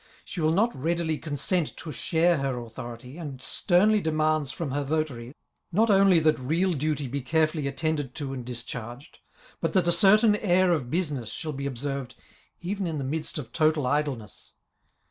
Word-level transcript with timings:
She 0.25 0.41
will 0.41 0.51
not 0.51 0.73
readily 0.73 1.19
consent 1.19 1.77
to 1.77 1.91
share 1.91 2.39
her 2.39 2.57
authority, 2.57 3.19
and 3.19 3.39
sternly 3.39 4.01
demands 4.01 4.51
from 4.51 4.71
her 4.71 4.83
votaries, 4.83 5.35
not 5.71 5.91
only 5.91 6.19
that 6.21 6.39
real 6.39 6.73
duty 6.73 7.07
be 7.07 7.21
carefully 7.21 7.67
attended 7.67 8.15
to 8.15 8.33
and 8.33 8.43
discharged, 8.43 9.19
but 9.59 9.73
that 9.73 9.87
a 9.87 9.91
certain 9.91 10.35
air 10.37 10.71
of 10.71 10.89
business 10.89 11.29
shall 11.31 11.53
be 11.53 11.67
observed 11.67 12.15
even 12.61 12.87
in 12.87 12.97
the 12.97 13.03
midst 13.03 13.37
of 13.37 13.53
total 13.53 13.85
idleness. 13.85 14.53